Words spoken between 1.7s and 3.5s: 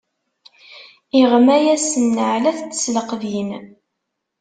s nneɛlat d tesleqbin.